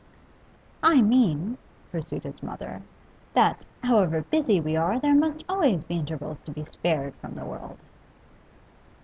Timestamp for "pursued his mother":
1.91-2.81